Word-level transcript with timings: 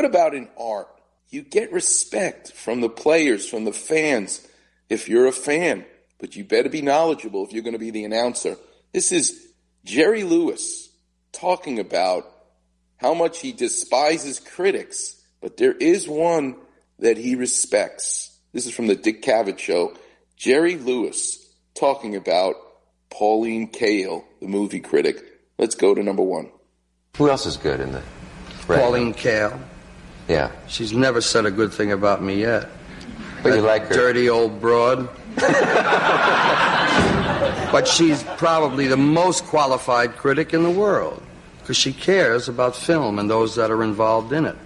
What 0.00 0.08
about 0.08 0.32
in 0.32 0.48
art? 0.58 0.88
You 1.28 1.42
get 1.42 1.72
respect 1.72 2.52
from 2.52 2.80
the 2.80 2.88
players, 2.88 3.46
from 3.46 3.66
the 3.66 3.72
fans, 3.74 4.40
if 4.88 5.10
you're 5.10 5.26
a 5.26 5.30
fan, 5.30 5.84
but 6.18 6.34
you 6.34 6.42
better 6.42 6.70
be 6.70 6.80
knowledgeable 6.80 7.44
if 7.44 7.52
you're 7.52 7.62
going 7.62 7.74
to 7.74 7.78
be 7.78 7.90
the 7.90 8.06
announcer. 8.06 8.56
This 8.94 9.12
is 9.12 9.46
Jerry 9.84 10.24
Lewis 10.24 10.88
talking 11.32 11.78
about 11.80 12.24
how 12.96 13.12
much 13.12 13.40
he 13.40 13.52
despises 13.52 14.40
critics, 14.40 15.22
but 15.42 15.58
there 15.58 15.74
is 15.74 16.08
one 16.08 16.56
that 17.00 17.18
he 17.18 17.34
respects. 17.34 18.34
This 18.54 18.64
is 18.64 18.72
from 18.72 18.86
the 18.86 18.96
Dick 18.96 19.20
Cavett 19.20 19.58
show. 19.58 19.92
Jerry 20.34 20.76
Lewis 20.76 21.46
talking 21.74 22.16
about 22.16 22.54
Pauline 23.10 23.70
Kael, 23.70 24.24
the 24.40 24.48
movie 24.48 24.80
critic. 24.80 25.22
Let's 25.58 25.74
go 25.74 25.94
to 25.94 26.02
number 26.02 26.22
one. 26.22 26.50
Who 27.18 27.28
else 27.28 27.44
is 27.44 27.58
good 27.58 27.80
in 27.80 27.92
the? 27.92 28.02
Pauline 28.66 29.12
Kael. 29.12 29.60
Yeah. 30.30 30.52
She's 30.68 30.92
never 30.92 31.20
said 31.20 31.44
a 31.44 31.50
good 31.50 31.72
thing 31.72 31.90
about 31.90 32.22
me 32.22 32.40
yet. 32.40 32.68
But 33.42 33.56
you 33.56 33.62
like 33.62 33.88
her. 33.88 33.94
Dirty 33.94 34.28
old 34.30 34.60
broad. 34.60 35.08
but 37.72 37.88
she's 37.88 38.22
probably 38.36 38.86
the 38.86 38.96
most 38.96 39.44
qualified 39.46 40.16
critic 40.16 40.54
in 40.54 40.62
the 40.62 40.70
world 40.70 41.20
because 41.58 41.76
she 41.76 41.92
cares 41.92 42.48
about 42.48 42.76
film 42.76 43.18
and 43.18 43.28
those 43.28 43.56
that 43.56 43.72
are 43.72 43.82
involved 43.82 44.32
in 44.32 44.44
it. 44.44 44.56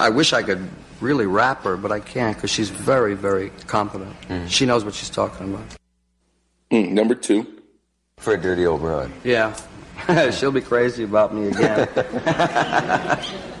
I 0.00 0.08
wish 0.08 0.32
I 0.32 0.42
could 0.42 0.68
really 1.00 1.26
rap 1.26 1.62
her, 1.62 1.76
but 1.76 1.92
I 1.92 2.00
can't 2.00 2.36
because 2.36 2.50
she's 2.50 2.70
very, 2.70 3.14
very 3.14 3.50
competent. 3.68 4.20
Mm. 4.28 4.48
She 4.48 4.66
knows 4.66 4.84
what 4.84 4.94
she's 4.94 5.10
talking 5.10 5.54
about. 5.54 5.76
Mm, 6.72 6.90
number 6.90 7.14
two. 7.14 7.46
For 8.16 8.34
a 8.34 8.40
dirty 8.40 8.66
old 8.66 8.80
broad. 8.80 9.12
Yeah. 9.22 9.54
She'll 10.32 10.50
be 10.50 10.60
crazy 10.60 11.04
about 11.04 11.32
me 11.32 11.48
again. 11.48 11.88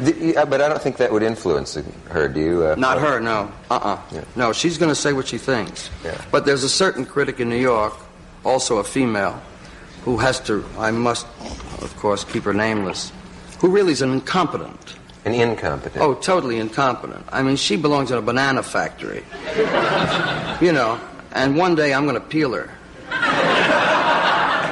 The- 0.00 0.32
yeah, 0.34 0.44
but 0.44 0.60
I 0.60 0.68
don't 0.68 0.80
think 0.80 0.96
that 0.98 1.12
would 1.12 1.22
influence 1.22 1.76
her, 2.10 2.28
do 2.28 2.40
you? 2.40 2.64
Uh, 2.64 2.74
Not 2.76 2.98
her, 3.00 3.20
no. 3.20 3.50
Uh-uh. 3.70 3.98
Yeah. 4.12 4.24
No, 4.36 4.52
she's 4.52 4.78
going 4.78 4.90
to 4.90 4.94
say 4.94 5.12
what 5.12 5.26
she 5.26 5.38
thinks. 5.38 5.90
Yeah. 6.04 6.20
But 6.30 6.46
there's 6.46 6.62
a 6.64 6.68
certain 6.68 7.04
critic 7.04 7.40
in 7.40 7.48
New 7.48 7.56
York, 7.60 7.94
also 8.44 8.78
a 8.78 8.84
female, 8.84 9.40
who 10.04 10.16
has 10.18 10.40
to, 10.40 10.64
I 10.78 10.90
must, 10.92 11.26
of 11.82 11.94
course, 11.98 12.24
keep 12.24 12.44
her 12.44 12.54
nameless, 12.54 13.12
who 13.60 13.68
really 13.68 13.92
is 13.92 14.02
an 14.02 14.12
incompetent. 14.12 14.94
An 15.24 15.34
incompetent. 15.34 16.02
Oh, 16.02 16.14
totally 16.14 16.58
incompetent. 16.58 17.24
I 17.30 17.42
mean, 17.42 17.56
she 17.56 17.76
belongs 17.76 18.10
in 18.10 18.18
a 18.18 18.22
banana 18.22 18.62
factory. 18.62 19.24
you 20.64 20.72
know, 20.72 20.98
and 21.32 21.56
one 21.56 21.74
day 21.74 21.92
I'm 21.92 22.04
going 22.04 22.14
to 22.14 22.20
peel 22.20 22.52
her. 22.54 22.70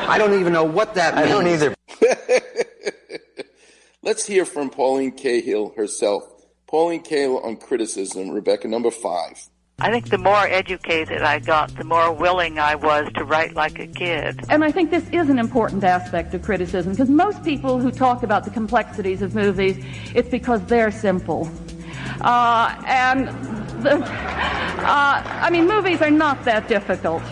I 0.09 0.17
don't 0.19 0.39
even 0.39 0.53
know 0.53 0.65
what 0.65 0.95
that 0.95 1.17
means. 1.17 1.27
I 1.27 1.31
don't 1.31 1.47
either. 1.49 1.75
Let's 4.07 4.25
hear 4.25 4.45
from 4.45 4.71
Pauline 4.71 5.11
Kael 5.11 5.75
herself. 5.75 6.23
Pauline 6.69 7.03
Kael 7.03 7.45
on 7.45 7.57
criticism, 7.57 8.31
Rebecca, 8.31 8.69
number 8.69 8.93
five. 8.93 9.37
I 9.81 9.91
think 9.91 10.11
the 10.11 10.19
more 10.19 10.47
educated 10.47 11.23
I 11.23 11.41
got, 11.41 11.75
the 11.77 11.83
more 11.83 12.13
willing 12.13 12.61
I 12.61 12.77
was 12.77 13.11
to 13.17 13.25
write 13.25 13.55
like 13.55 13.81
a 13.81 13.89
kid. 13.89 14.45
And 14.49 14.63
I 14.63 14.71
think 14.71 14.93
this 14.93 15.11
is 15.11 15.29
an 15.29 15.41
important 15.41 15.83
aspect 15.83 16.35
of 16.35 16.43
criticism 16.43 16.93
because 16.93 17.11
most 17.11 17.43
people 17.43 17.81
who 17.81 17.91
talk 17.91 18.23
about 18.23 18.45
the 18.45 18.51
complexities 18.53 19.23
of 19.23 19.35
movies, 19.35 19.85
it's 20.15 20.29
because 20.29 20.65
they're 20.67 20.93
simple. 20.93 21.51
Uh, 22.21 22.81
and 22.87 23.27
the, 23.83 23.97
uh, 24.05 25.23
I 25.43 25.51
mean, 25.51 25.67
movies 25.67 26.01
are 26.01 26.13
not 26.13 26.45
that 26.45 26.69
difficult. 26.69 27.25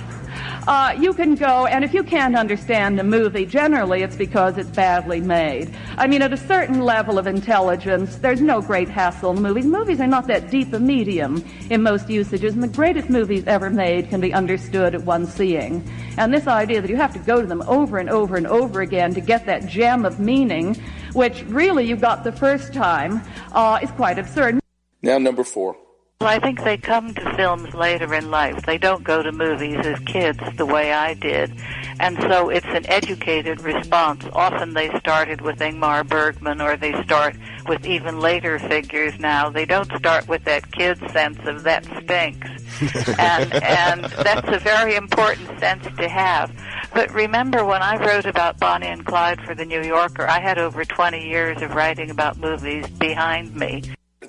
Uh, 0.67 0.97
you 0.99 1.13
can 1.13 1.35
go, 1.35 1.67
and 1.67 1.85
if 1.85 1.93
you 1.93 2.03
can't 2.03 2.35
understand 2.35 2.99
a 2.99 3.05
movie, 3.05 3.45
generally 3.45 4.03
it's 4.03 4.17
because 4.17 4.57
it's 4.57 4.71
badly 4.71 5.21
made. 5.21 5.75
I 5.99 6.07
mean, 6.07 6.23
at 6.23 6.33
a 6.33 6.39
certain 6.39 6.81
level 6.81 7.19
of 7.19 7.27
intelligence, 7.27 8.17
there's 8.17 8.41
no 8.41 8.63
great 8.63 8.89
hassle 8.89 9.33
in 9.37 9.43
movies. 9.43 9.67
Movies 9.67 10.01
are 10.01 10.07
not 10.07 10.27
that 10.29 10.51
deep 10.51 10.73
a 10.73 10.81
medium 10.81 11.45
in 11.69 11.83
most 11.83 12.09
usages, 12.09 12.55
and 12.55 12.63
the 12.63 12.69
greatest 12.69 13.11
movies 13.11 13.45
ever 13.47 13.69
made 13.69 14.09
can 14.09 14.23
be 14.23 14.33
understood 14.33 14.95
at 14.95 15.03
one 15.03 15.27
seeing. 15.27 15.87
And 16.17 16.33
this 16.33 16.47
idea 16.47 16.81
that 16.81 16.89
you 16.89 16.97
have 16.97 17.13
to 17.13 17.19
go 17.19 17.43
to 17.43 17.47
them 17.47 17.63
over 17.67 17.99
and 17.99 18.09
over 18.09 18.35
and 18.35 18.47
over 18.47 18.81
again 18.81 19.13
to 19.15 19.21
get 19.21 19.45
that 19.45 19.67
gem 19.67 20.07
of 20.07 20.19
meaning, 20.19 20.77
which 21.13 21.43
really 21.45 21.85
you 21.87 21.95
got 21.95 22.25
the 22.25 22.33
first 22.33 22.73
time, 22.73 23.21
uh, 23.53 23.81
is 23.83 23.91
quite 23.91 24.19
absurd. 24.19 24.61
Now, 25.03 25.19
number 25.19 25.45
four. 25.45 25.77
Well, 26.25 26.33
I 26.33 26.39
think 26.39 26.65
they 26.65 26.79
come 26.79 27.13
to 27.13 27.35
films 27.35 27.75
later 27.75 28.15
in 28.15 28.31
life. 28.31 28.65
They 28.65 28.79
don't 28.79 29.05
go 29.05 29.23
to 29.23 29.31
movies 29.31 29.85
as 29.85 29.99
kids 30.01 30.39
the 30.57 30.65
way 30.65 30.91
I 30.91 31.13
did. 31.13 31.53
And 32.01 32.19
so 32.19 32.49
it's 32.49 32.67
an 32.69 32.87
educated 32.89 33.61
response. 33.61 34.25
Often 34.33 34.73
they 34.73 34.89
started 34.99 35.43
with 35.43 35.59
Ingmar 35.59 36.09
Bergman 36.09 36.63
or 36.63 36.79
they 36.79 36.93
start 37.03 37.37
with 37.69 37.85
even 37.85 38.21
later 38.21 38.59
figures 38.59 39.19
now. 39.19 39.51
They 39.51 39.67
don't 39.67 39.93
start 39.99 40.27
with 40.27 40.45
that 40.45 40.73
kid 40.73 40.99
sense 41.11 41.39
of 41.45 41.65
that 41.65 41.85
stinks. 41.85 42.49
and, 43.19 43.53
and 43.53 44.05
that's 44.05 44.49
a 44.49 44.59
very 44.61 44.95
important 44.95 45.61
sense 45.61 45.85
to 45.99 46.09
have. 46.09 46.51
But 46.95 47.13
remember 47.13 47.67
when 47.67 47.83
I 47.83 48.03
wrote 48.03 48.25
about 48.25 48.59
Bonnie 48.59 48.87
and 48.87 49.05
Clyde 49.05 49.43
for 49.43 49.55
the 49.55 49.67
New 49.67 49.83
Yorker, 49.83 50.27
I 50.27 50.41
had 50.41 50.59
over 50.59 50.87
20 50.87 51.29
years 51.29 51.61
of 51.61 51.75
writing 51.75 52.09
about 52.09 52.39
movies 52.39 52.89
behind 52.89 53.55
me. 53.55 53.83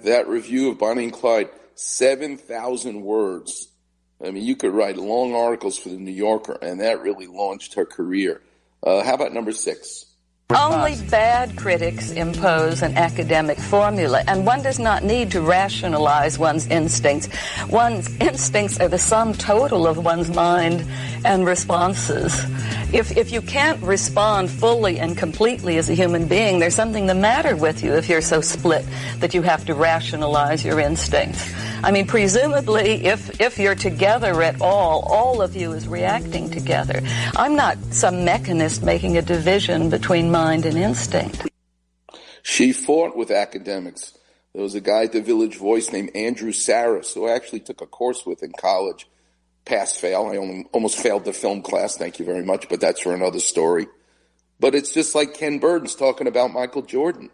That 0.03 0.28
review 0.28 0.72
of 0.72 0.78
Bonnie 0.78 1.06
and 1.06 1.13
Clyde, 1.13 1.50
7,000 1.75 3.02
words. 3.02 3.68
I 4.25 4.31
mean, 4.31 4.44
you 4.44 4.56
could 4.56 4.74
write 4.74 4.97
long 4.97 5.36
articles 5.36 5.78
for 5.78 5.90
the 5.90 5.97
New 5.97 6.12
Yorker, 6.12 6.58
and 6.62 6.80
that 6.80 7.02
really 7.02 7.28
launched 7.28 7.74
her 7.75 7.86
career. 7.86 8.41
Uh, 8.81 9.03
how 9.03 9.13
about 9.13 9.34
number 9.34 9.52
six? 9.52 10.06
Only 10.52 10.96
bad 11.09 11.58
critics 11.58 12.12
impose 12.12 12.84
an 12.84 12.96
academic 12.96 13.58
formula, 13.58 14.24
and 14.28 14.46
one 14.46 14.62
does 14.62 14.78
not 14.78 15.03
need 15.03 15.31
to 15.31 15.41
rationalize 15.41 16.38
one's 16.38 16.68
instincts. 16.68 17.30
One's 17.68 18.16
instincts 18.18 18.80
are 18.80 18.88
the 18.88 19.00
sum 19.00 19.34
total 19.34 19.88
of 19.88 19.97
one's 19.97 20.30
mind 20.30 20.86
and 21.25 21.47
responses. 21.47 22.31
If, 22.94 23.18
if 23.18 23.31
you 23.31 23.41
can't 23.41 23.81
respond 23.84 24.50
fully 24.50 25.00
and 25.00 25.18
completely 25.18 25.78
as 25.78 25.90
a 25.90 25.94
human 25.94 26.28
being, 26.28 26.59
there's 26.59 26.75
something 26.75 27.06
the 27.06 27.16
matter 27.16 27.56
with 27.56 27.84
you 27.84 27.94
if 27.94 28.07
you're 28.07 28.22
so 28.22 28.41
split 28.41 28.85
that 29.19 29.34
you 29.34 29.41
have 29.41 29.66
to 29.66 29.73
rationalize 29.73 30.63
your 30.63 30.79
instincts. 30.79 31.51
I 31.84 31.91
mean, 31.91 32.07
presumably, 32.07 33.06
if, 33.06 33.41
if 33.41 33.59
you're 33.59 33.75
together 33.75 34.41
at 34.41 34.62
all, 34.62 35.01
all 35.01 35.41
of 35.41 35.56
you 35.56 35.74
is 35.74 35.88
reacting 35.88 36.50
together. 36.50 37.01
I'm 37.35 37.56
not 37.56 37.78
some 37.91 38.24
mechanist 38.24 38.84
making 38.84 39.18
a 39.18 39.22
division 39.22 39.90
between 39.90 40.31
mind 40.31 40.66
and 40.66 40.78
instinct. 40.78 41.47
She 42.44 42.74
fought 42.74 43.18
with 43.18 43.31
academics. 43.31 44.18
There 44.53 44.63
was 44.63 44.75
a 44.75 44.81
guy 44.81 45.03
at 45.03 45.12
the 45.12 45.22
Village 45.22 45.57
Voice 45.57 45.91
named 45.91 46.12
Andrew 46.16 46.51
Sarris 46.51 47.13
who 47.13 47.28
I 47.28 47.35
actually 47.35 47.59
took 47.59 47.81
a 47.81 47.85
course 47.85 48.25
with 48.25 48.41
in 48.41 48.53
college. 48.57 49.07
Pass 49.66 49.98
fail. 49.98 50.28
I 50.31 50.38
almost 50.72 51.00
failed 51.00 51.26
the 51.26 51.34
film 51.34 51.62
class. 51.62 51.98
Thank 51.98 52.20
you 52.20 52.26
very 52.26 52.44
much, 52.44 52.70
but 52.70 52.80
that's 52.80 53.02
for 53.02 53.14
another 53.14 53.40
story. 53.40 53.88
But 54.59 54.76
it's 54.76 54.94
just 54.94 55.16
like 55.16 55.34
Ken 55.34 55.59
Burns 55.59 55.96
talking 55.96 56.28
about 56.28 56.53
Michael 56.53 56.84
Jordan. 56.84 57.30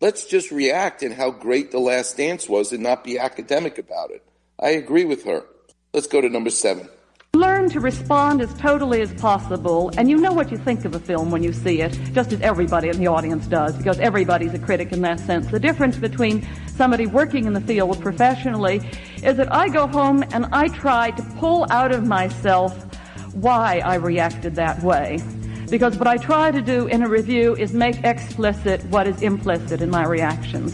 Let's 0.00 0.26
just 0.26 0.50
react 0.50 1.02
in 1.02 1.12
how 1.12 1.30
great 1.30 1.70
The 1.70 1.78
Last 1.78 2.16
Dance 2.16 2.48
was 2.48 2.72
and 2.72 2.82
not 2.82 3.04
be 3.04 3.18
academic 3.18 3.78
about 3.78 4.10
it. 4.10 4.22
I 4.58 4.70
agree 4.70 5.04
with 5.04 5.24
her. 5.24 5.44
Let's 5.92 6.06
go 6.06 6.20
to 6.20 6.28
number 6.28 6.50
seven. 6.50 6.88
Learn 7.34 7.68
to 7.70 7.80
respond 7.80 8.40
as 8.40 8.54
totally 8.54 9.00
as 9.00 9.12
possible, 9.14 9.90
and 9.98 10.08
you 10.08 10.16
know 10.18 10.32
what 10.32 10.52
you 10.52 10.56
think 10.56 10.84
of 10.84 10.94
a 10.94 11.00
film 11.00 11.32
when 11.32 11.42
you 11.42 11.52
see 11.52 11.80
it, 11.80 11.98
just 12.12 12.32
as 12.32 12.40
everybody 12.42 12.88
in 12.88 12.98
the 12.98 13.08
audience 13.08 13.48
does, 13.48 13.76
because 13.76 13.98
everybody's 13.98 14.54
a 14.54 14.58
critic 14.60 14.92
in 14.92 15.02
that 15.02 15.18
sense. 15.18 15.48
The 15.48 15.58
difference 15.58 15.96
between 15.96 16.46
somebody 16.68 17.06
working 17.06 17.46
in 17.46 17.52
the 17.52 17.60
field 17.60 18.00
professionally 18.00 18.88
is 19.24 19.36
that 19.36 19.52
I 19.52 19.68
go 19.68 19.88
home 19.88 20.22
and 20.32 20.46
I 20.52 20.68
try 20.68 21.10
to 21.10 21.22
pull 21.40 21.66
out 21.70 21.90
of 21.90 22.06
myself 22.06 22.72
why 23.34 23.80
I 23.84 23.96
reacted 23.96 24.54
that 24.54 24.80
way. 24.84 25.18
Because 25.68 25.96
what 25.96 26.06
I 26.06 26.18
try 26.18 26.52
to 26.52 26.62
do 26.62 26.86
in 26.86 27.02
a 27.02 27.08
review 27.08 27.56
is 27.56 27.72
make 27.72 28.04
explicit 28.04 28.84
what 28.84 29.08
is 29.08 29.22
implicit 29.22 29.82
in 29.82 29.90
my 29.90 30.06
reactions. 30.06 30.72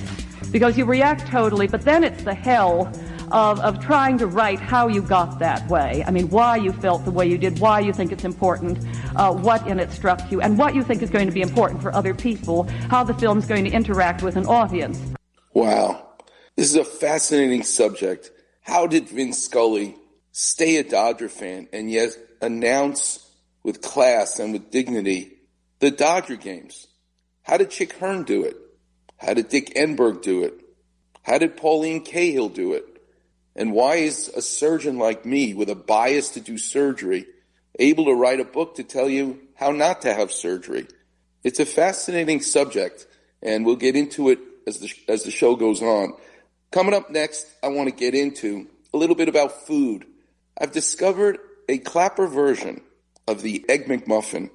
Because 0.51 0.77
you 0.77 0.85
react 0.85 1.27
totally, 1.27 1.69
but 1.69 1.81
then 1.87 2.05
it's 2.05 2.23
the 2.25 2.35
hell 2.35 2.93
of, 3.31 3.61
of 3.61 3.81
trying 3.81 4.19
to 4.19 4.27
write 4.27 4.61
how 4.61 4.89
you 4.89 5.03
got 5.03 5.39
that 5.39 5.69
way. 5.69 6.05
I 6.07 6.11
mean, 6.11 6.29
why 6.31 6.57
you 6.57 6.73
felt 6.73 7.05
the 7.05 7.11
way 7.11 7.27
you 7.27 7.39
did, 7.39 7.59
why 7.59 7.81
you 7.81 7.93
think 7.93 8.13
it's 8.13 8.25
important, 8.25 8.79
uh, 9.17 9.33
what 9.33 9.67
in 9.67 9.79
it 9.79 9.91
struck 9.93 10.31
you, 10.31 10.41
and 10.41 10.59
what 10.59 10.75
you 10.75 10.83
think 10.83 11.03
is 11.03 11.11
going 11.11 11.27
to 11.27 11.33
be 11.33 11.43
important 11.43 11.83
for 11.83 11.95
other 11.95 12.15
people, 12.15 12.65
how 12.89 13.05
the 13.05 13.15
film's 13.15 13.47
going 13.47 13.65
to 13.65 13.71
interact 13.71 14.23
with 14.23 14.37
an 14.37 14.47
audience. 14.47 15.01
Wow. 15.53 16.09
This 16.57 16.71
is 16.71 16.77
a 16.77 16.85
fascinating 16.85 17.63
subject. 17.63 18.31
How 18.63 18.87
did 18.87 19.09
Vince 19.09 19.43
Scully 19.43 19.97
stay 20.33 20.77
a 20.77 20.85
Dodger 20.85 21.29
fan 21.29 21.69
and 21.73 21.91
yet 21.91 22.11
announce 22.41 23.27
with 23.63 23.83
class 23.83 24.39
and 24.39 24.53
with 24.53 24.71
dignity 24.71 25.39
the 25.79 25.91
Dodger 25.91 26.37
games? 26.37 26.87
How 27.43 27.57
did 27.57 27.71
Chick 27.71 27.95
Hearn 27.95 28.25
do 28.25 28.45
it? 28.45 28.57
How 29.17 29.35
did 29.35 29.49
Dick 29.49 29.75
Enberg 29.75 30.23
do 30.23 30.45
it? 30.45 30.55
How 31.23 31.39
did 31.39 31.57
Pauline 31.57 32.05
Kael 32.05 32.53
do 32.53 32.75
it? 32.75 32.85
And 33.57 33.73
why 33.73 33.97
is 33.97 34.29
a 34.29 34.43
surgeon 34.43 34.99
like 34.99 35.27
me 35.27 35.55
with 35.55 35.69
a 35.69 35.75
bias 35.75 36.31
to 36.31 36.41
do 36.41 36.57
surgery 36.57 37.27
able 37.79 38.07
to 38.07 38.15
write 38.15 38.41
a 38.41 38.45
book 38.45 38.77
to 38.77 38.85
tell 38.85 39.09
you 39.09 39.41
how 39.55 39.71
not 39.71 40.03
to 40.03 40.15
have 40.15 40.33
surgery? 40.33 40.87
It's 41.43 41.61
a 41.61 41.67
fascinating 41.67 42.41
subject 42.41 43.07
and 43.43 43.65
we'll 43.65 43.77
get 43.77 43.97
into 43.97 44.31
it 44.31 44.39
as 44.67 44.79
the, 44.79 44.93
as 45.09 45.25
the 45.25 45.31
show 45.31 45.57
goes 45.57 45.83
on. 45.83 46.15
Coming 46.71 46.95
up 46.95 47.11
next, 47.11 47.47
I 47.63 47.69
want 47.69 47.89
to 47.89 47.95
get 47.95 48.15
into 48.15 48.69
a 48.95 48.97
little 48.97 49.17
bit 49.17 49.29
about 49.29 49.67
food. 49.67 50.07
I've 50.59 50.73
discovered 50.73 51.39
a 51.69 51.79
Clapper 51.79 52.27
version 52.27 52.83
of 53.27 53.43
the 53.43 53.65
Egg 53.69 53.87
McMuffin 53.87 54.51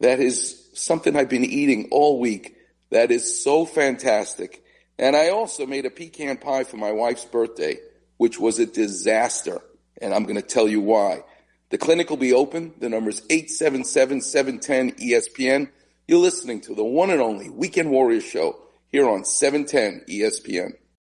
that 0.00 0.20
is 0.20 0.68
something 0.72 1.14
I've 1.14 1.28
been 1.28 1.44
eating 1.44 1.88
all 1.90 2.18
week 2.18 2.56
that 2.90 3.10
is 3.10 3.42
so 3.42 3.64
fantastic. 3.64 4.64
And 4.98 5.16
I 5.16 5.30
also 5.30 5.66
made 5.66 5.86
a 5.86 5.90
pecan 5.90 6.36
pie 6.38 6.64
for 6.64 6.76
my 6.76 6.92
wife's 6.92 7.24
birthday, 7.24 7.78
which 8.20 8.38
was 8.38 8.58
a 8.58 8.66
disaster. 8.66 9.62
And 10.02 10.12
I'm 10.12 10.24
going 10.24 10.36
to 10.36 10.42
tell 10.42 10.68
you 10.68 10.82
why. 10.82 11.22
The 11.70 11.78
clinic 11.78 12.10
will 12.10 12.18
be 12.18 12.34
open. 12.34 12.74
The 12.78 12.90
number 12.90 13.08
is 13.08 13.22
877-710 13.22 15.00
ESPN. 15.00 15.70
You're 16.06 16.18
listening 16.18 16.60
to 16.62 16.74
the 16.74 16.84
one 16.84 17.08
and 17.08 17.22
only 17.22 17.48
Weekend 17.48 17.90
Warriors 17.90 18.24
show 18.24 18.60
here 18.92 19.08
on 19.08 19.24
710 19.24 20.04
ESPN. 20.06 20.72